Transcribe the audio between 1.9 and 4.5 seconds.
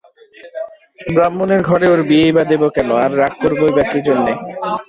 ওর বিয়েই বা দেব কেন, আর রাগ করবই বা কী জন্যে?